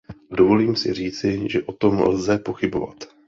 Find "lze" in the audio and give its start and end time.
2.01-2.37